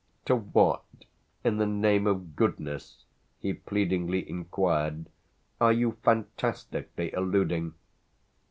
"To 0.25 0.35
what 0.37 0.81
in 1.43 1.57
the 1.57 1.67
name 1.67 2.07
of 2.07 2.35
goodness," 2.35 3.05
he 3.37 3.53
pleadingly 3.53 4.27
inquired, 4.27 5.11
"are 5.61 5.71
you 5.73 5.97
fantastically 6.01 7.11
alluding?" 7.11 7.75